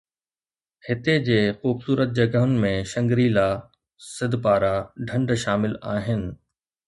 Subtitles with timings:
[0.87, 3.47] هتي جي خوبصورت جڳهن ۾ شنگري لا،
[4.15, 4.75] سدپارا
[5.07, 6.27] ڍنڍ شامل آهن